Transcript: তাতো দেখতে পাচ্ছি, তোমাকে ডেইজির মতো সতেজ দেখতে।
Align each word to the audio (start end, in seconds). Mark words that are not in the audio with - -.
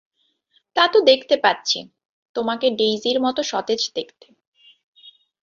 তাতো 0.75 0.97
দেখতে 1.01 1.35
পাচ্ছি, 1.37 1.79
তোমাকে 2.35 2.67
ডেইজির 2.71 3.17
মতো 3.19 3.41
সতেজ 3.43 3.81
দেখতে। 3.95 4.27